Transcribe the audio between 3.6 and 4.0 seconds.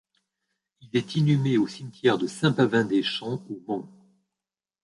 Mans.